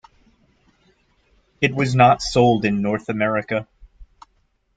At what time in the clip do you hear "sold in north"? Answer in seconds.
2.23-3.07